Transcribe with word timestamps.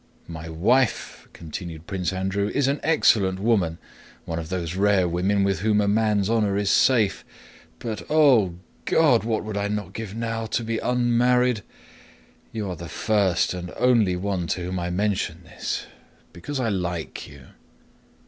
"My 0.27 0.49
wife," 0.49 1.27
continued 1.31 1.85
Prince 1.85 2.11
Andrew, 2.11 2.47
"is 2.55 2.67
an 2.67 2.79
excellent 2.81 3.37
woman, 3.39 3.77
one 4.25 4.39
of 4.39 4.49
those 4.49 4.73
rare 4.73 5.07
women 5.07 5.43
with 5.43 5.59
whom 5.59 5.79
a 5.79 5.87
man's 5.87 6.27
honor 6.27 6.57
is 6.57 6.71
safe; 6.71 7.23
but, 7.77 8.01
O 8.09 8.55
God, 8.85 9.23
what 9.23 9.43
would 9.43 9.57
I 9.57 9.67
not 9.67 9.93
give 9.93 10.15
now 10.15 10.47
to 10.47 10.63
be 10.63 10.79
unmarried! 10.79 11.61
You 12.51 12.67
are 12.71 12.75
the 12.75 12.89
first 12.89 13.53
and 13.53 13.71
only 13.77 14.15
one 14.15 14.47
to 14.47 14.61
whom 14.63 14.79
I 14.79 14.89
mention 14.89 15.43
this, 15.43 15.85
because 16.33 16.59
I 16.59 16.69
like 16.69 17.27
you." 17.27 17.49